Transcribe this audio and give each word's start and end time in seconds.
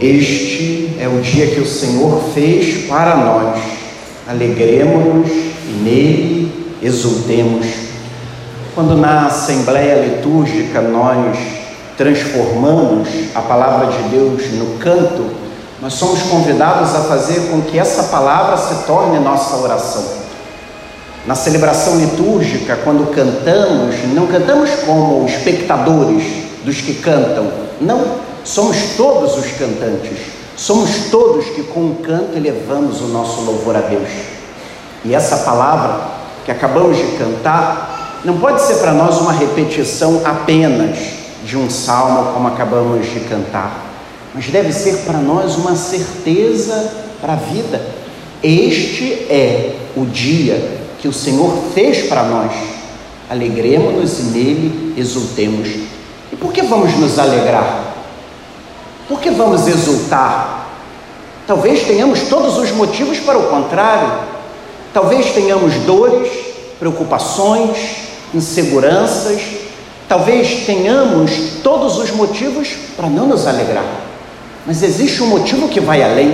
Este 0.00 0.96
é 0.98 1.06
o 1.06 1.20
dia 1.20 1.48
que 1.48 1.60
o 1.60 1.66
Senhor 1.66 2.22
fez 2.32 2.86
para 2.86 3.16
nós. 3.16 3.60
Alegremos-nos 4.26 5.28
e 5.28 5.80
nele 5.84 6.74
exultemos. 6.82 7.66
Quando 8.74 8.96
na 8.96 9.26
Assembleia 9.26 10.06
Litúrgica 10.06 10.80
nós 10.80 11.36
transformamos 11.98 13.08
a 13.34 13.42
palavra 13.42 13.88
de 13.88 14.08
Deus 14.08 14.50
no 14.52 14.78
canto, 14.78 15.26
nós 15.82 15.92
somos 15.92 16.22
convidados 16.22 16.94
a 16.94 17.00
fazer 17.00 17.50
com 17.50 17.60
que 17.60 17.78
essa 17.78 18.04
palavra 18.04 18.56
se 18.56 18.86
torne 18.86 19.18
nossa 19.18 19.54
oração. 19.56 20.04
Na 21.26 21.34
celebração 21.34 21.98
litúrgica, 21.98 22.78
quando 22.82 23.14
cantamos, 23.14 23.96
não 24.14 24.26
cantamos 24.26 24.70
como 24.86 25.26
espectadores 25.26 26.24
dos 26.64 26.80
que 26.80 26.94
cantam, 26.94 27.52
não 27.82 28.29
Somos 28.44 28.76
todos 28.96 29.36
os 29.36 29.52
cantantes, 29.52 30.18
somos 30.56 31.10
todos 31.10 31.44
que 31.46 31.62
com 31.64 31.80
o 31.80 31.96
canto 32.02 32.36
elevamos 32.36 33.00
o 33.00 33.08
nosso 33.08 33.42
louvor 33.42 33.76
a 33.76 33.80
Deus. 33.80 34.08
E 35.04 35.14
essa 35.14 35.38
palavra 35.38 36.00
que 36.44 36.50
acabamos 36.50 36.96
de 36.96 37.16
cantar 37.16 38.20
não 38.24 38.38
pode 38.38 38.60
ser 38.62 38.76
para 38.76 38.92
nós 38.92 39.18
uma 39.18 39.32
repetição 39.32 40.22
apenas 40.24 40.98
de 41.44 41.56
um 41.56 41.70
salmo 41.70 42.32
como 42.34 42.48
acabamos 42.48 43.10
de 43.10 43.20
cantar, 43.20 43.86
mas 44.34 44.46
deve 44.48 44.72
ser 44.72 45.04
para 45.04 45.18
nós 45.18 45.56
uma 45.56 45.74
certeza 45.74 46.92
para 47.20 47.34
a 47.34 47.36
vida. 47.36 47.80
Este 48.42 49.26
é 49.30 49.76
o 49.96 50.04
dia 50.04 50.80
que 50.98 51.08
o 51.08 51.12
Senhor 51.12 51.52
fez 51.74 52.08
para 52.08 52.24
nós. 52.24 52.52
Alegremos-nos 53.28 54.18
e 54.18 54.22
nele 54.22 54.94
exultemos. 54.96 55.68
E 56.32 56.36
por 56.36 56.52
que 56.52 56.62
vamos 56.62 56.96
nos 56.96 57.18
alegrar? 57.18 57.89
Por 59.10 59.20
que 59.20 59.28
vamos 59.28 59.66
exultar? 59.66 60.68
Talvez 61.44 61.82
tenhamos 61.82 62.20
todos 62.28 62.56
os 62.56 62.70
motivos 62.70 63.18
para 63.18 63.36
o 63.36 63.48
contrário. 63.48 64.08
Talvez 64.94 65.32
tenhamos 65.32 65.74
dores, 65.78 66.30
preocupações, 66.78 67.76
inseguranças. 68.32 69.42
Talvez 70.08 70.64
tenhamos 70.64 71.32
todos 71.60 71.98
os 71.98 72.12
motivos 72.12 72.68
para 72.96 73.08
não 73.08 73.26
nos 73.26 73.48
alegrar. 73.48 73.84
Mas 74.64 74.80
existe 74.80 75.20
um 75.24 75.26
motivo 75.26 75.66
que 75.66 75.80
vai 75.80 76.04
além. 76.04 76.32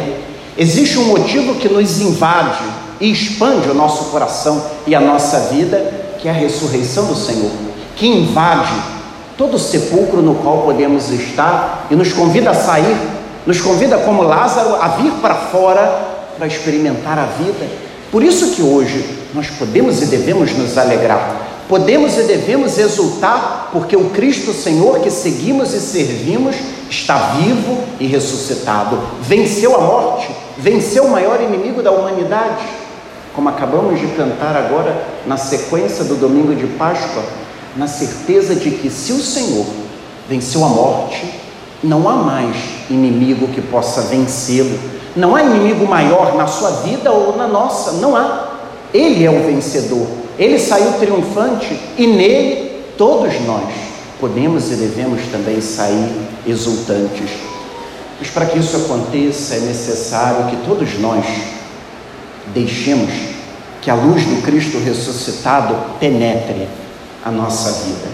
Existe 0.59 0.99
um 0.99 1.05
motivo 1.05 1.55
que 1.55 1.71
nos 1.71 1.99
invade 2.03 2.63
e 3.01 3.11
expande 3.11 3.71
o 3.71 3.75
nosso 3.75 4.11
coração 4.11 4.63
e 4.87 4.95
a 4.95 5.01
nossa 5.01 5.49
vida, 5.49 6.19
que 6.21 6.29
é 6.29 6.31
a 6.31 6.35
ressurreição 6.35 7.07
do 7.07 7.17
Senhor, 7.17 7.53
que 7.97 8.07
invade 8.07 8.96
todo 9.37 9.59
sepulcro 9.59 10.23
no 10.23 10.37
qual 10.37 10.63
podemos 10.63 11.11
estar 11.11 11.87
e 11.91 11.95
nos 11.95 12.13
convida 12.13 12.51
a 12.51 12.55
sair, 12.55 12.97
nos 13.47 13.61
convida 13.61 13.99
como 13.99 14.23
Lázaro 14.23 14.77
a 14.77 14.89
vir 14.89 15.13
para 15.21 15.35
fora 15.35 16.17
para 16.37 16.47
experimentar 16.47 17.19
a 17.19 17.27
vida. 17.27 17.67
Por 18.11 18.23
isso 18.23 18.53
que 18.53 18.63
hoje 18.63 19.05
nós 19.35 19.49
podemos 19.49 20.01
e 20.01 20.07
devemos 20.07 20.57
nos 20.57 20.79
alegrar, 20.79 21.65
podemos 21.69 22.17
e 22.17 22.23
devemos 22.23 22.79
exultar, 22.79 23.71
porque 23.73 23.97
o 23.97 24.11
Cristo 24.11 24.53
Senhor 24.53 25.01
que 25.01 25.11
seguimos 25.11 25.75
e 25.75 25.81
servimos 25.81 26.57
está 26.89 27.35
vivo 27.39 27.79
e 27.99 28.07
ressuscitado, 28.07 28.99
venceu 29.21 29.75
a 29.75 29.81
morte, 29.81 30.29
venceu 30.57 31.05
o 31.05 31.11
maior 31.11 31.41
inimigo 31.43 31.83
da 31.83 31.91
humanidade. 31.91 32.65
Como 33.35 33.51
acabamos 33.51 34.01
de 34.01 34.07
cantar 34.09 34.57
agora 34.57 34.97
na 35.27 35.37
sequência 35.37 36.05
do 36.05 36.15
domingo 36.15 36.55
de 36.55 36.67
Páscoa, 36.79 37.23
na 37.77 37.87
certeza 37.87 38.55
de 38.55 38.71
que 38.71 38.91
se 38.91 39.13
o 39.13 39.21
Senhor 39.21 39.67
venceu 40.29 40.65
a 40.65 40.69
morte, 40.69 41.41
não 41.83 42.09
há 42.09 42.17
mais 42.17 42.57
inimigo 42.91 43.49
que 43.49 43.61
possa 43.61 44.03
vencê-lo. 44.03 44.79
Não 45.15 45.35
há 45.35 45.43
inimigo 45.43 45.87
maior 45.87 46.35
na 46.37 46.47
sua 46.47 46.71
vida 46.83 47.11
ou 47.11 47.37
na 47.37 47.47
nossa, 47.47 47.93
não 47.93 48.17
há. 48.17 48.49
Ele 48.93 49.25
é 49.25 49.31
o 49.31 49.45
vencedor. 49.45 50.07
Ele 50.39 50.59
saiu 50.59 50.93
triunfante 50.95 51.79
e 51.97 52.07
nele 52.07 52.83
todos 52.99 53.41
nós 53.43 53.65
podemos 54.21 54.71
e 54.71 54.77
devemos 54.77 55.21
também 55.31 55.61
sair 55.61 56.11
exultantes. 56.47 57.31
Mas 58.19 58.31
para 58.31 58.47
que 58.47 58.59
isso 58.59 58.77
aconteça 58.77 59.57
é 59.57 59.61
necessário 59.61 60.47
que 60.47 60.57
todos 60.67 60.99
nós 60.99 61.25
deixemos 62.55 63.11
que 63.83 63.91
a 63.91 63.95
luz 63.95 64.25
do 64.25 64.43
Cristo 64.43 64.79
ressuscitado 64.79 65.77
penetre 66.01 66.67
a 67.27 67.31
nossa 67.33 67.73
vida. 67.83 68.09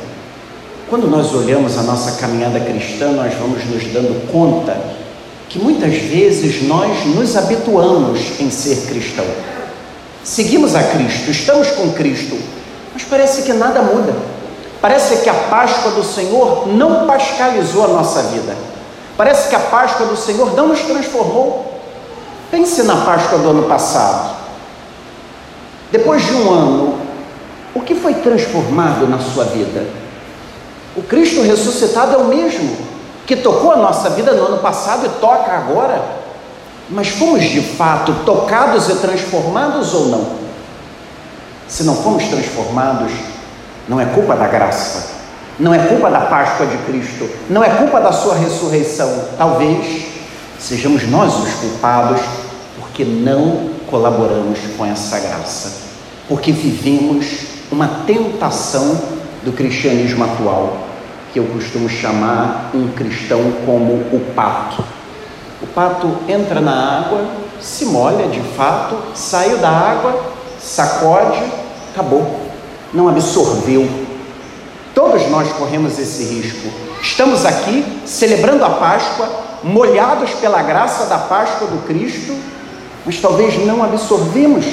Quando 0.88 1.06
nós 1.06 1.34
olhamos 1.34 1.76
a 1.76 1.82
nossa 1.82 2.12
caminhada 2.12 2.58
cristã, 2.60 3.08
nós 3.08 3.34
vamos 3.34 3.62
nos 3.66 3.84
dando 3.92 4.26
conta 4.32 4.74
que 5.50 5.58
muitas 5.58 5.94
vezes 5.94 6.66
nós 6.66 7.04
nos 7.04 7.36
habituamos 7.36 8.40
em 8.40 8.50
ser 8.50 8.86
cristão. 8.86 9.26
Seguimos 10.24 10.74
a 10.74 10.82
Cristo, 10.82 11.30
estamos 11.30 11.70
com 11.72 11.92
Cristo, 11.92 12.38
mas 12.94 13.02
parece 13.02 13.42
que 13.42 13.52
nada 13.52 13.82
muda. 13.82 14.14
Parece 14.80 15.18
que 15.18 15.28
a 15.28 15.34
Páscoa 15.34 15.90
do 15.90 16.02
Senhor 16.02 16.66
não 16.68 17.06
pascalizou 17.06 17.84
a 17.84 17.88
nossa 17.88 18.22
vida. 18.22 18.56
Parece 19.14 19.50
que 19.50 19.54
a 19.54 19.60
Páscoa 19.60 20.06
do 20.06 20.16
Senhor 20.16 20.56
não 20.56 20.68
nos 20.68 20.80
transformou. 20.80 21.80
Pense 22.50 22.82
na 22.84 22.96
Páscoa 22.96 23.38
do 23.38 23.50
ano 23.50 23.64
passado. 23.64 24.36
Depois 25.90 26.24
de 26.24 26.32
um 26.32 26.50
ano, 26.50 26.91
o 27.75 27.81
que 27.81 27.94
foi 27.94 28.15
transformado 28.15 29.09
na 29.09 29.19
sua 29.19 29.44
vida? 29.44 29.87
O 30.94 31.03
Cristo 31.03 31.43
ressuscitado 31.43 32.15
é 32.15 32.16
o 32.19 32.25
mesmo 32.25 32.77
que 33.27 33.37
tocou 33.37 33.72
a 33.72 33.77
nossa 33.77 34.10
vida 34.10 34.33
no 34.33 34.47
ano 34.47 34.59
passado 34.59 35.06
e 35.06 35.21
toca 35.21 35.53
agora. 35.53 36.03
Mas 36.91 37.09
fomos 37.09 37.44
de 37.44 37.60
fato 37.60 38.12
tocados 38.27 38.88
e 38.88 38.97
transformados 38.97 39.94
ou 39.94 40.09
não? 40.09 40.27
Se 41.66 41.84
não 41.84 41.94
fomos 41.94 42.25
transformados, 42.25 43.10
não 43.89 43.99
é 43.99 44.04
culpa 44.04 44.37
da 44.37 44.47
graça, 44.47 45.12
não 45.59 45.72
é 45.72 45.78
culpa 45.78 46.10
da 46.10 46.21
Páscoa 46.21 46.66
de 46.66 46.77
Cristo, 46.78 47.28
não 47.49 47.65
é 47.65 47.71
culpa 47.71 47.99
da 48.00 48.12
sua 48.12 48.34
ressurreição. 48.34 49.28
Talvez 49.39 50.04
sejamos 50.59 51.09
nós 51.09 51.34
os 51.34 51.54
culpados 51.54 52.21
porque 52.78 53.04
não 53.04 53.71
colaboramos 53.89 54.59
com 54.77 54.84
essa 54.84 55.19
graça, 55.19 55.72
porque 56.28 56.53
vivemos 56.53 57.51
uma 57.72 57.88
tentação 58.06 59.00
do 59.43 59.50
cristianismo 59.50 60.22
atual, 60.22 60.77
que 61.33 61.38
eu 61.38 61.44
costumo 61.47 61.88
chamar 61.88 62.71
um 62.75 62.88
cristão 62.88 63.41
como 63.65 63.94
o 63.94 64.33
pato. 64.37 64.84
O 65.62 65.66
pato 65.69 66.15
entra 66.28 66.60
na 66.60 66.99
água, 66.99 67.27
se 67.60 67.87
molha 67.87 68.28
de 68.28 68.41
fato, 68.41 68.97
saiu 69.15 69.56
da 69.56 69.71
água, 69.71 70.22
sacode, 70.60 71.43
acabou, 71.91 72.41
não 72.93 73.09
absorveu. 73.09 73.89
Todos 74.94 75.27
nós 75.31 75.50
corremos 75.53 75.99
esse 75.99 76.25
risco. 76.25 76.69
Estamos 77.00 77.47
aqui 77.47 77.84
celebrando 78.04 78.65
a 78.65 78.71
Páscoa, 78.71 79.28
molhados 79.65 80.31
pela 80.33 80.62
graça 80.62 81.06
da 81.06 81.16
Páscoa 81.16 81.69
do 81.69 81.87
Cristo, 81.87 82.37
mas 83.06 83.19
talvez 83.19 83.65
não 83.65 83.83
absorvemos, 83.83 84.66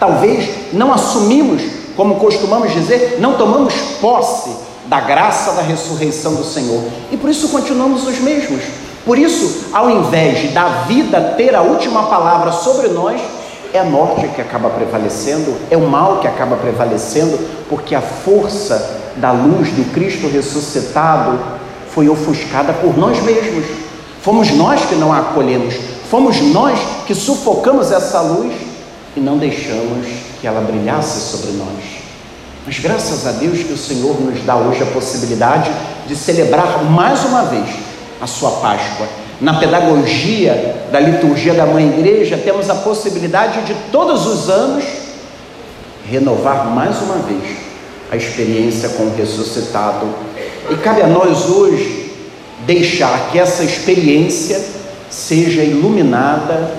talvez 0.00 0.72
não 0.72 0.92
assumimos 0.92 1.81
como 1.96 2.16
costumamos 2.16 2.72
dizer, 2.72 3.18
não 3.20 3.34
tomamos 3.34 3.74
posse 4.00 4.50
da 4.86 5.00
graça 5.00 5.52
da 5.52 5.62
ressurreição 5.62 6.34
do 6.34 6.44
Senhor. 6.44 6.82
E 7.10 7.16
por 7.16 7.30
isso 7.30 7.48
continuamos 7.48 8.06
os 8.06 8.18
mesmos. 8.18 8.62
Por 9.04 9.18
isso, 9.18 9.66
ao 9.72 9.90
invés 9.90 10.52
da 10.52 10.68
vida 10.86 11.34
ter 11.36 11.54
a 11.54 11.62
última 11.62 12.04
palavra 12.04 12.52
sobre 12.52 12.88
nós, 12.88 13.20
é 13.72 13.78
a 13.78 13.84
morte 13.84 14.28
que 14.28 14.40
acaba 14.40 14.68
prevalecendo, 14.70 15.56
é 15.70 15.76
o 15.76 15.88
mal 15.88 16.18
que 16.18 16.28
acaba 16.28 16.56
prevalecendo, 16.56 17.38
porque 17.68 17.94
a 17.94 18.02
força 18.02 19.00
da 19.16 19.32
luz 19.32 19.70
do 19.70 19.92
Cristo 19.92 20.28
ressuscitado 20.28 21.38
foi 21.90 22.08
ofuscada 22.08 22.72
por 22.72 22.96
nós 22.96 23.20
mesmos. 23.22 23.64
Fomos 24.20 24.50
nós 24.52 24.84
que 24.84 24.94
não 24.94 25.12
a 25.12 25.18
acolhemos, 25.18 25.74
fomos 26.08 26.40
nós 26.40 26.78
que 27.06 27.14
sufocamos 27.14 27.90
essa 27.90 28.20
luz 28.20 28.52
e 29.16 29.20
não 29.20 29.38
deixamos 29.38 30.06
que 30.40 30.46
ela 30.46 30.60
brilhasse 30.60 31.20
sobre 31.30 31.52
nós. 31.52 32.02
Mas 32.64 32.78
graças 32.78 33.26
a 33.26 33.32
Deus 33.32 33.58
que 33.58 33.72
o 33.72 33.78
Senhor 33.78 34.20
nos 34.20 34.42
dá 34.44 34.56
hoje 34.56 34.82
a 34.82 34.86
possibilidade 34.86 35.70
de 36.06 36.14
celebrar 36.16 36.84
mais 36.84 37.24
uma 37.24 37.44
vez 37.44 37.68
a 38.20 38.26
sua 38.26 38.52
Páscoa. 38.52 39.06
Na 39.40 39.58
pedagogia 39.58 40.86
da 40.92 41.00
liturgia 41.00 41.54
da 41.54 41.66
Mãe 41.66 41.88
Igreja, 41.88 42.38
temos 42.38 42.70
a 42.70 42.76
possibilidade 42.76 43.62
de 43.62 43.74
todos 43.90 44.24
os 44.26 44.48
anos 44.48 44.84
renovar 46.08 46.66
mais 46.66 47.00
uma 47.02 47.16
vez 47.16 47.42
a 48.10 48.16
experiência 48.16 48.90
com 48.90 49.04
o 49.04 49.16
ressuscitado. 49.16 50.06
E 50.70 50.76
cabe 50.76 51.02
a 51.02 51.08
nós 51.08 51.50
hoje 51.50 52.12
deixar 52.64 53.30
que 53.32 53.38
essa 53.38 53.64
experiência 53.64 54.62
seja 55.10 55.62
iluminada 55.62 56.70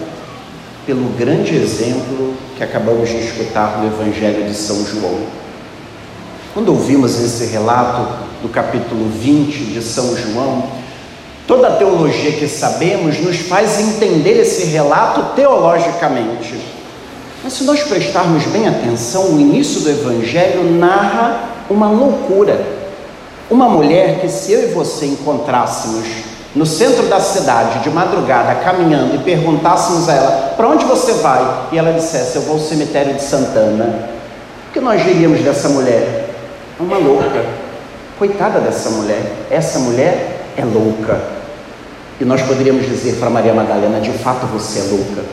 pelo 0.86 1.10
grande 1.18 1.56
exemplo 1.56 2.34
que 2.58 2.64
acabamos 2.64 3.10
de 3.10 3.18
escutar 3.18 3.80
no 3.80 3.88
Evangelho 3.88 4.46
de 4.46 4.54
São 4.54 4.86
João. 4.86 5.20
Quando 6.54 6.70
ouvimos 6.70 7.20
esse 7.20 7.46
relato 7.52 8.24
do 8.42 8.50
capítulo 8.50 9.10
20 9.10 9.66
de 9.66 9.82
São 9.82 10.16
João, 10.16 10.84
Toda 11.46 11.68
a 11.68 11.76
teologia 11.76 12.32
que 12.32 12.48
sabemos 12.48 13.20
nos 13.20 13.38
faz 13.38 13.78
entender 13.78 14.40
esse 14.40 14.64
relato 14.66 15.36
teologicamente. 15.36 16.58
Mas 17.44 17.54
se 17.54 17.66
nós 17.66 17.84
prestarmos 17.84 18.46
bem 18.46 18.66
atenção, 18.66 19.36
o 19.36 19.40
início 19.40 19.82
do 19.82 19.90
Evangelho 19.90 20.64
narra 20.72 21.50
uma 21.70 21.90
loucura. 21.90 22.66
Uma 23.52 23.68
mulher 23.68 24.22
que, 24.22 24.30
se 24.30 24.54
eu 24.54 24.70
e 24.70 24.74
você 24.74 25.06
encontrássemos 25.06 26.06
no 26.56 26.66
centro 26.66 27.08
da 27.08 27.20
cidade, 27.20 27.80
de 27.80 27.90
madrugada, 27.90 28.56
caminhando, 28.56 29.16
e 29.16 29.20
perguntássemos 29.20 30.08
a 30.08 30.14
ela: 30.14 30.54
Para 30.56 30.68
onde 30.68 30.86
você 30.86 31.14
vai? 31.14 31.68
E 31.72 31.78
ela 31.78 31.92
dissesse: 31.94 32.36
Eu 32.36 32.44
vou 32.44 32.56
ao 32.56 32.62
cemitério 32.62 33.14
de 33.16 33.24
Santana. 33.24 34.10
O 34.70 34.74
que 34.74 34.80
nós 34.80 35.04
diríamos 35.04 35.42
dessa 35.42 35.70
mulher? 35.70 36.30
Uma 36.80 36.98
louca. 36.98 37.44
Coitada 38.20 38.60
dessa 38.60 38.90
mulher. 38.92 39.22
Essa 39.50 39.80
mulher 39.80 40.46
é 40.56 40.64
louca. 40.64 41.20
E 42.22 42.26
nós 42.26 42.42
poderíamos 42.44 42.86
dizer 42.86 43.16
para 43.16 43.30
Maria 43.30 43.54
Madalena: 43.54 44.00
De 44.00 44.12
fato 44.12 44.46
você 44.46 44.80
é 44.80 44.84
louca. 44.84 45.24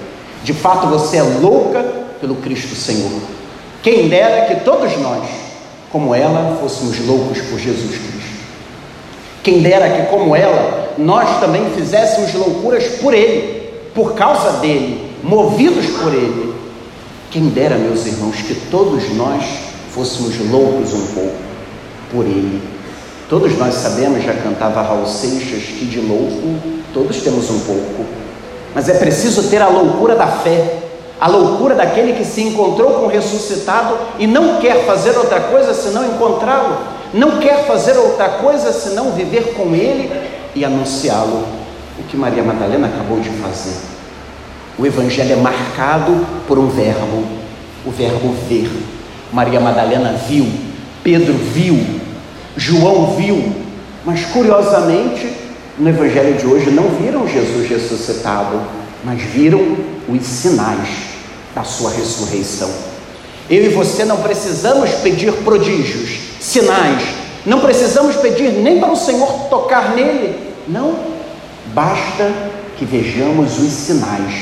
De 0.42 0.54
fato 0.54 0.86
você 0.86 1.18
é 1.18 1.22
louca 1.22 1.84
pelo 2.20 2.36
Cristo 2.36 2.74
Senhor. 2.74 3.20
Quem 3.82 4.08
dera 4.08 4.46
que 4.46 4.64
todos 4.64 4.96
nós, 4.98 5.24
como 5.90 6.14
ela, 6.14 6.56
fôssemos 6.60 6.98
loucos 7.06 7.40
por 7.42 7.58
Jesus 7.58 7.90
Cristo. 7.90 8.40
Quem 9.42 9.60
dera 9.62 9.88
que, 9.88 10.02
como 10.10 10.36
ela, 10.36 10.79
nós 11.00 11.40
também 11.40 11.70
fizéssemos 11.70 12.34
loucuras 12.34 12.84
por 13.00 13.14
Ele, 13.14 13.70
por 13.94 14.14
causa 14.14 14.58
dele, 14.58 15.10
movidos 15.22 15.86
por 15.86 16.12
Ele. 16.12 16.54
Quem 17.30 17.48
dera, 17.48 17.76
meus 17.76 18.06
irmãos, 18.06 18.36
que 18.36 18.54
todos 18.70 19.10
nós 19.14 19.44
fôssemos 19.92 20.38
loucos 20.50 20.92
um 20.92 21.06
pouco 21.14 21.36
por 22.12 22.24
Ele. 22.24 22.60
Todos 23.28 23.56
nós 23.56 23.74
sabemos, 23.74 24.24
já 24.24 24.34
cantava 24.34 24.82
Raul 24.82 25.06
Seixas, 25.06 25.62
que 25.62 25.84
de 25.84 26.00
louco 26.00 26.56
todos 26.92 27.18
temos 27.18 27.48
um 27.50 27.60
pouco. 27.60 28.04
Mas 28.74 28.88
é 28.88 28.94
preciso 28.94 29.48
ter 29.48 29.62
a 29.62 29.68
loucura 29.68 30.16
da 30.16 30.26
fé, 30.26 30.78
a 31.20 31.28
loucura 31.28 31.74
daquele 31.74 32.12
que 32.14 32.24
se 32.24 32.42
encontrou 32.42 32.94
com 32.94 33.06
o 33.06 33.08
ressuscitado 33.08 33.96
e 34.18 34.26
não 34.26 34.60
quer 34.60 34.84
fazer 34.84 35.16
outra 35.16 35.40
coisa 35.40 35.74
senão 35.74 36.04
encontrá-lo 36.04 37.00
não 37.12 37.38
quer 37.38 37.66
fazer 37.66 37.96
outra 37.98 38.28
coisa 38.28 38.72
senão 38.72 39.12
viver 39.12 39.54
com 39.54 39.74
Ele 39.74 40.29
e 40.54 40.64
anunciá-lo, 40.64 41.46
o 41.98 42.02
que 42.08 42.16
Maria 42.16 42.42
Madalena 42.42 42.88
acabou 42.88 43.20
de 43.20 43.30
fazer. 43.30 43.76
O 44.78 44.86
Evangelho 44.86 45.32
é 45.32 45.36
marcado 45.36 46.26
por 46.48 46.58
um 46.58 46.68
verbo, 46.68 47.24
o 47.84 47.90
verbo 47.90 48.34
ver. 48.48 48.70
Maria 49.32 49.60
Madalena 49.60 50.12
viu, 50.28 50.46
Pedro 51.04 51.34
viu, 51.34 51.78
João 52.56 53.14
viu, 53.16 53.52
mas 54.04 54.24
curiosamente, 54.26 55.30
no 55.78 55.88
Evangelho 55.88 56.36
de 56.36 56.46
hoje 56.46 56.70
não 56.70 56.88
viram 56.90 57.28
Jesus 57.28 57.68
ressuscitado, 57.68 58.60
mas 59.04 59.20
viram 59.22 59.76
os 60.08 60.22
sinais 60.22 60.88
da 61.54 61.62
sua 61.62 61.90
ressurreição. 61.90 62.70
Eu 63.48 63.64
e 63.64 63.68
você 63.68 64.04
não 64.04 64.18
precisamos 64.18 64.90
pedir 65.02 65.32
prodígios, 65.32 66.18
sinais. 66.40 67.19
Não 67.46 67.60
precisamos 67.60 68.16
pedir 68.16 68.52
nem 68.52 68.78
para 68.78 68.92
o 68.92 68.96
Senhor 68.96 69.48
tocar 69.48 69.94
nele. 69.94 70.54
Não. 70.68 70.94
Basta 71.74 72.32
que 72.76 72.84
vejamos 72.84 73.58
os 73.58 73.72
sinais 73.72 74.34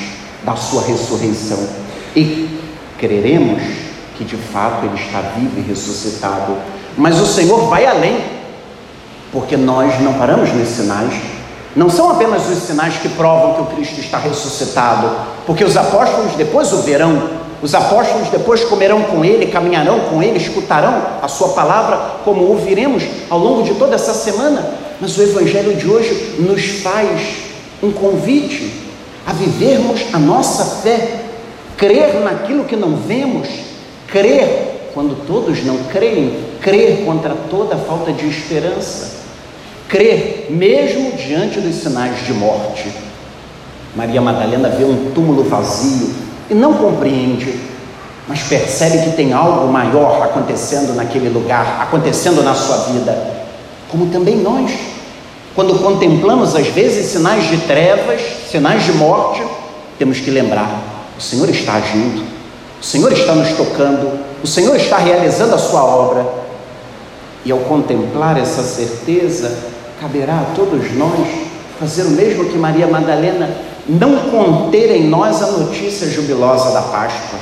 da 0.45 0.57
sua 0.57 0.83
ressurreição 0.83 1.59
e 2.17 2.49
creremos 2.99 3.63
que 4.17 4.25
de 4.25 4.37
fato 4.37 4.87
ele 4.87 4.97
está 4.97 5.21
vivo 5.37 5.59
e 5.59 5.63
ressuscitado. 5.63 6.57
Mas 6.97 7.21
o 7.21 7.27
Senhor 7.27 7.69
vai 7.69 7.87
além, 7.87 8.21
porque 9.33 9.57
nós 9.57 10.01
não 10.01 10.15
paramos 10.15 10.53
nos 10.53 10.69
sinais. 10.69 11.15
Não 11.77 11.89
são 11.89 12.11
apenas 12.11 12.49
os 12.49 12.65
sinais 12.65 12.97
que 12.97 13.09
provam 13.11 13.55
que 13.55 13.61
o 13.61 13.77
Cristo 13.77 14.01
está 14.01 14.19
ressuscitado, 14.19 15.11
porque 15.47 15.63
os 15.63 15.77
apóstolos 15.77 16.35
depois 16.35 16.73
o 16.73 16.83
verão 16.83 17.38
os 17.61 17.75
apóstolos 17.75 18.29
depois 18.29 18.63
comerão 18.65 19.03
com 19.03 19.25
ele, 19.25 19.47
caminharão 19.47 20.01
com 20.01 20.23
ele, 20.23 20.39
escutarão 20.39 21.03
a 21.21 21.27
sua 21.27 21.49
palavra, 21.49 21.97
como 22.25 22.45
ouviremos 22.45 23.03
ao 23.29 23.39
longo 23.39 23.63
de 23.63 23.75
toda 23.75 23.97
essa 23.97 24.15
semana. 24.15 24.65
Mas 25.01 25.17
o 25.17 25.23
Evangelho 25.23 25.75
de 25.75 25.89
hoje 25.89 26.37
nos 26.39 26.65
faz 26.83 27.21
um 27.83 27.91
convite 27.91 28.73
a 29.27 29.33
vivermos 29.33 30.07
a 30.13 30.19
nossa 30.19 30.83
fé, 30.83 31.21
crer 31.77 32.21
naquilo 32.21 32.65
que 32.65 32.77
não 32.77 32.97
vemos, 32.97 33.49
crer 34.07 34.91
quando 34.95 35.27
todos 35.27 35.65
não 35.65 35.79
creem, 35.85 36.39
crer 36.61 37.05
contra 37.05 37.35
toda 37.51 37.77
falta 37.77 38.13
de 38.13 38.27
esperança, 38.27 39.19
crer 39.89 40.47
mesmo 40.51 41.13
diante 41.13 41.61
dos 41.61 41.77
sinais 41.77 42.25
de 42.25 42.33
morte. 42.33 42.91
Maria 43.95 44.21
Madalena 44.21 44.69
vê 44.69 44.85
um 44.85 45.13
túmulo 45.13 45.45
vazio, 45.45 46.28
e 46.51 46.55
não 46.55 46.75
compreende, 46.75 47.59
mas 48.27 48.43
percebe 48.43 48.99
que 49.05 49.17
tem 49.17 49.33
algo 49.33 49.73
maior 49.73 50.23
acontecendo 50.23 50.95
naquele 50.95 51.29
lugar, 51.29 51.79
acontecendo 51.81 52.43
na 52.43 52.55
sua 52.55 52.77
vida, 52.93 53.17
como 53.91 54.07
também 54.07 54.37
nós, 54.37 54.71
quando 55.55 55.83
contemplamos 55.83 56.55
às 56.55 56.67
vezes 56.69 57.07
sinais 57.07 57.49
de 57.49 57.57
trevas, 57.59 58.21
sinais 58.51 58.85
de 58.85 58.93
morte, 58.93 59.43
temos 59.99 60.21
que 60.21 60.31
lembrar: 60.31 60.71
o 61.19 61.21
Senhor 61.21 61.49
está 61.49 61.75
agindo, 61.75 62.23
o 62.81 62.85
Senhor 62.85 63.13
está 63.13 63.35
nos 63.35 63.51
tocando, 63.57 64.19
o 64.43 64.47
Senhor 64.47 64.77
está 64.77 64.99
realizando 64.99 65.55
a 65.55 65.59
sua 65.59 65.83
obra. 65.83 66.49
E 67.45 67.53
ao 67.53 67.59
contemplar 67.61 68.39
essa 68.39 68.63
certeza, 68.63 69.57
caberá 70.01 70.35
a 70.35 70.55
todos 70.55 70.93
nós 70.95 71.27
fazer 71.79 72.03
o 72.03 72.11
mesmo 72.11 72.45
que 72.45 72.59
Maria 72.59 72.87
Madalena 72.87 73.49
não 73.89 74.31
conter 74.31 74.95
em 74.95 75.09
nós 75.09 75.43
a 75.43 75.47
notícia 75.47 76.09
jubilosa 76.09 76.73
da 76.73 76.83
Páscoa, 76.83 77.39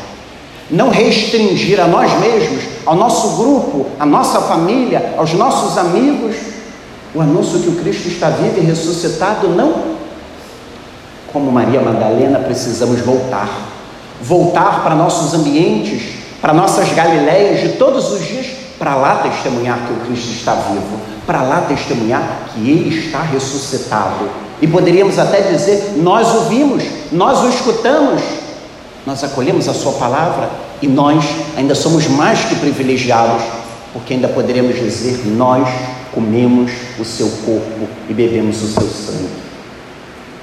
não 0.70 0.90
restringir 0.90 1.80
a 1.80 1.88
nós 1.88 2.12
mesmos, 2.20 2.62
ao 2.84 2.94
nosso 2.94 3.36
grupo, 3.36 3.86
à 3.98 4.06
nossa 4.06 4.40
família, 4.42 5.14
aos 5.16 5.32
nossos 5.32 5.76
amigos, 5.76 6.36
o 7.14 7.20
anúncio 7.20 7.60
que 7.60 7.68
o 7.68 7.76
Cristo 7.76 8.08
está 8.08 8.30
vivo 8.30 8.58
e 8.58 8.60
ressuscitado, 8.60 9.48
não. 9.48 9.96
Como 11.32 11.50
Maria 11.50 11.80
Madalena, 11.80 12.38
precisamos 12.38 13.00
voltar, 13.00 13.48
voltar 14.22 14.82
para 14.84 14.94
nossos 14.94 15.34
ambientes, 15.34 16.14
para 16.40 16.52
nossas 16.52 16.92
Galileias 16.92 17.60
de 17.60 17.76
todos 17.76 18.12
os 18.12 18.24
dias, 18.24 18.46
para 18.78 18.94
lá 18.94 19.16
testemunhar 19.16 19.78
que 19.86 19.92
o 19.92 20.06
Cristo 20.06 20.32
está 20.32 20.54
vivo, 20.54 21.00
para 21.26 21.42
lá 21.42 21.62
testemunhar 21.62 22.50
que 22.52 22.60
Ele 22.60 22.96
está 22.96 23.22
ressuscitado 23.22 24.45
e 24.60 24.66
poderíamos 24.66 25.18
até 25.18 25.40
dizer: 25.42 25.94
nós 25.96 26.34
o 26.34 26.40
vimos, 26.48 26.82
nós 27.12 27.40
o 27.42 27.48
escutamos, 27.48 28.22
nós 29.06 29.22
acolhemos 29.22 29.68
a 29.68 29.74
Sua 29.74 29.92
palavra 29.92 30.48
e 30.80 30.88
nós 30.88 31.24
ainda 31.56 31.74
somos 31.74 32.06
mais 32.06 32.40
que 32.44 32.56
privilegiados, 32.56 33.42
porque 33.92 34.14
ainda 34.14 34.28
poderíamos 34.28 34.76
dizer: 34.76 35.26
nós 35.26 35.68
comemos 36.12 36.70
o 36.98 37.04
Seu 37.04 37.28
corpo 37.44 37.88
e 38.08 38.14
bebemos 38.14 38.62
o 38.62 38.68
Seu 38.68 38.88
sangue. 38.88 39.46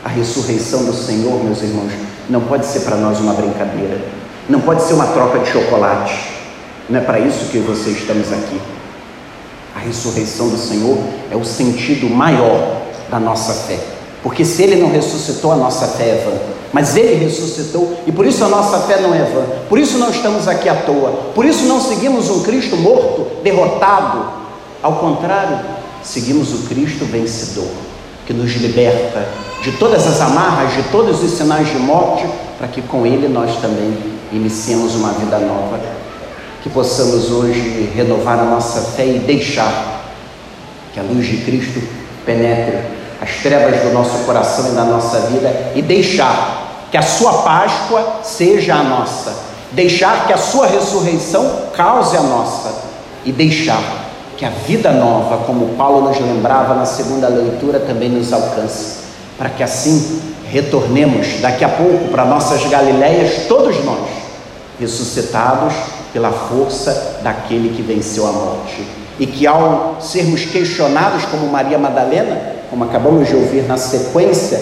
A 0.04 0.10
ressurreição 0.10 0.86
do 0.86 0.94
Senhor, 0.94 1.44
meus 1.44 1.62
irmãos, 1.62 1.92
não 2.30 2.42
pode 2.42 2.66
ser 2.66 2.82
para 2.82 2.98
nós 2.98 3.20
uma 3.20 3.34
brincadeira, 3.34 4.00
não 4.50 4.60
pode 4.60 4.84
ser 4.84 4.94
uma 4.94 5.08
troca 5.08 5.40
de 5.40 5.50
chocolate, 5.50 6.14
não 6.90 7.00
é 7.00 7.02
para 7.02 7.20
isso 7.20 7.46
que 7.46 7.60
você 7.60 7.92
estamos 7.92 8.32
aqui. 8.32 8.60
A 9.76 9.80
ressurreição 9.80 10.50
do 10.50 10.58
Senhor 10.58 10.98
é 11.32 11.36
o 11.36 11.44
sentido 11.44 12.10
maior 12.10 12.82
da 13.10 13.20
nossa 13.20 13.54
fé. 13.54 13.93
Porque 14.24 14.46
se 14.46 14.64
ele 14.64 14.78
não 14.78 14.90
ressuscitou, 14.90 15.52
a 15.52 15.56
nossa 15.58 15.86
fé 15.86 16.04
é 16.04 16.24
vã. 16.26 16.54
Mas 16.72 16.96
ele 16.96 17.26
ressuscitou 17.26 18.00
e 18.08 18.12
por 18.12 18.26
isso 18.26 18.44
a 18.44 18.48
nossa 18.48 18.80
fé 18.80 19.02
não 19.02 19.14
é 19.14 19.20
vã. 19.20 19.44
Por 19.68 19.78
isso 19.78 19.98
não 19.98 20.10
estamos 20.10 20.48
aqui 20.48 20.70
à 20.70 20.76
toa. 20.76 21.12
Por 21.36 21.46
isso 21.46 21.66
não 21.66 21.80
seguimos 21.82 22.30
um 22.30 22.42
Cristo 22.42 22.78
morto, 22.78 23.28
derrotado. 23.44 24.26
Ao 24.82 24.94
contrário, 24.94 25.60
seguimos 26.02 26.54
o 26.54 26.68
Cristo 26.70 27.04
vencedor, 27.06 27.68
que 28.26 28.34
nos 28.34 28.54
liberta 28.54 29.28
de 29.62 29.74
todas 29.74 30.08
as 30.08 30.22
amarras, 30.22 30.74
de 30.74 30.84
todos 30.84 31.22
os 31.22 31.32
sinais 31.32 31.68
de 31.68 31.78
morte, 31.78 32.26
para 32.58 32.68
que 32.70 32.82
com 32.82 33.06
ele 33.06 33.28
nós 33.28 33.58
também 33.58 33.98
iniciemos 34.32 34.96
uma 34.96 35.12
vida 35.12 35.38
nova. 35.38 35.80
Que 36.62 36.70
possamos 36.70 37.30
hoje 37.30 37.92
renovar 37.94 38.40
a 38.40 38.46
nossa 38.46 38.82
fé 38.92 39.06
e 39.06 39.20
deixar 39.20 40.02
que 40.94 41.00
a 41.00 41.04
luz 41.04 41.28
de 41.28 41.38
Cristo 41.38 41.82
penetre 42.26 42.93
as 43.24 43.42
trevas 43.42 43.82
do 43.82 43.94
nosso 43.94 44.26
coração 44.26 44.68
e 44.68 44.76
da 44.76 44.84
nossa 44.84 45.18
vida 45.22 45.72
e 45.74 45.82
deixar 45.82 46.88
que 46.92 46.98
a 46.98 47.02
sua 47.02 47.42
Páscoa 47.42 48.20
seja 48.22 48.76
a 48.76 48.84
nossa, 48.84 49.34
deixar 49.72 50.28
que 50.28 50.34
a 50.34 50.38
sua 50.38 50.68
ressurreição 50.68 51.70
cause 51.74 52.18
a 52.18 52.22
nossa. 52.22 52.84
E 53.26 53.32
deixar 53.32 53.82
que 54.36 54.44
a 54.44 54.50
vida 54.50 54.92
nova, 54.92 55.46
como 55.46 55.78
Paulo 55.78 56.10
nos 56.10 56.20
lembrava 56.20 56.74
na 56.74 56.86
segunda 56.86 57.30
leitura, 57.30 57.80
também 57.80 58.10
nos 58.10 58.34
alcance, 58.34 58.98
para 59.38 59.50
que 59.50 59.64
assim 59.64 60.22
retornemos 60.52 61.40
daqui 61.40 61.64
a 61.64 61.70
pouco 61.70 62.10
para 62.10 62.26
nossas 62.26 62.66
Galileias, 62.66 63.48
todos 63.48 63.82
nós, 63.86 64.10
ressuscitados 64.78 65.74
pela 66.12 66.32
força 66.32 67.22
daquele 67.24 67.74
que 67.74 67.82
venceu 67.82 68.28
a 68.28 68.32
morte. 68.34 68.86
E 69.18 69.26
que 69.26 69.48
ao 69.48 69.98
sermos 70.02 70.44
questionados 70.44 71.24
como 71.26 71.48
Maria 71.48 71.78
Madalena, 71.80 72.53
como 72.74 72.86
acabamos 72.86 73.28
de 73.28 73.36
ouvir 73.36 73.68
na 73.68 73.78
sequência, 73.78 74.60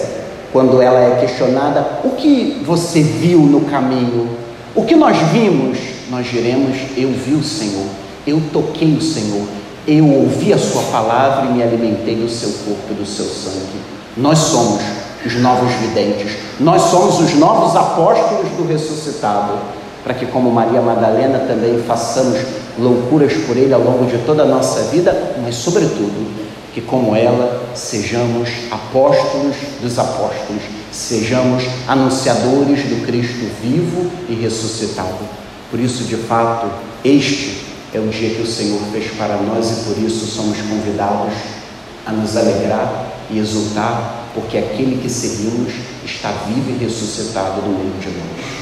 quando 0.52 0.82
ela 0.82 1.00
é 1.00 1.20
questionada: 1.20 2.00
o 2.04 2.10
que 2.10 2.62
você 2.62 3.00
viu 3.00 3.38
no 3.38 3.62
caminho? 3.62 4.28
O 4.74 4.84
que 4.84 4.94
nós 4.94 5.16
vimos? 5.32 5.78
Nós 6.10 6.26
diremos: 6.26 6.76
eu 6.94 7.08
vi 7.08 7.32
o 7.32 7.42
Senhor, 7.42 7.86
eu 8.26 8.38
toquei 8.52 8.94
o 8.94 9.00
Senhor, 9.00 9.46
eu 9.88 10.06
ouvi 10.06 10.52
a 10.52 10.58
Sua 10.58 10.82
palavra 10.92 11.46
e 11.46 11.54
me 11.54 11.62
alimentei 11.62 12.16
do 12.16 12.28
seu 12.28 12.50
corpo 12.66 12.82
e 12.90 12.94
do 12.94 13.06
seu 13.06 13.24
sangue. 13.24 13.80
Nós 14.14 14.38
somos 14.38 14.82
os 15.24 15.40
novos 15.40 15.72
videntes, 15.76 16.36
nós 16.60 16.82
somos 16.82 17.18
os 17.18 17.34
novos 17.36 17.74
apóstolos 17.74 18.50
do 18.58 18.68
ressuscitado, 18.68 19.54
para 20.04 20.12
que, 20.12 20.26
como 20.26 20.50
Maria 20.50 20.82
Madalena, 20.82 21.38
também 21.38 21.82
façamos 21.86 22.38
loucuras 22.78 23.32
por 23.46 23.56
Ele 23.56 23.72
ao 23.72 23.80
longo 23.80 24.04
de 24.04 24.18
toda 24.26 24.42
a 24.42 24.46
nossa 24.46 24.82
vida, 24.90 25.34
mas, 25.42 25.54
sobretudo, 25.54 26.51
que, 26.72 26.80
como 26.80 27.14
ela, 27.14 27.70
sejamos 27.74 28.48
apóstolos 28.70 29.56
dos 29.80 29.98
apóstolos, 29.98 30.62
sejamos 30.90 31.64
anunciadores 31.86 32.84
do 32.84 33.04
Cristo 33.06 33.50
vivo 33.62 34.10
e 34.28 34.34
ressuscitado. 34.34 35.18
Por 35.70 35.80
isso, 35.80 36.04
de 36.04 36.16
fato, 36.16 36.70
este 37.04 37.64
é 37.94 37.98
o 37.98 38.08
dia 38.08 38.34
que 38.34 38.42
o 38.42 38.46
Senhor 38.46 38.80
fez 38.90 39.10
para 39.12 39.36
nós 39.36 39.70
e 39.70 39.84
por 39.84 39.98
isso 40.02 40.26
somos 40.26 40.56
convidados 40.58 41.34
a 42.06 42.12
nos 42.12 42.36
alegrar 42.36 43.06
e 43.30 43.38
exultar, 43.38 44.28
porque 44.34 44.58
aquele 44.58 45.00
que 45.00 45.10
seguimos 45.10 45.72
está 46.04 46.30
vivo 46.46 46.70
e 46.70 46.84
ressuscitado 46.84 47.62
no 47.62 47.78
meio 47.78 47.98
de 48.00 48.08
nós. 48.08 48.61